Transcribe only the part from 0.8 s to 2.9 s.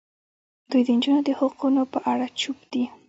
د نجونو د حقونو په اړه چوپ دي.